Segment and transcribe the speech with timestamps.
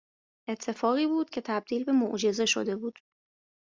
[0.49, 2.99] اتفاقی بود که تبدیل به معجزه شده بود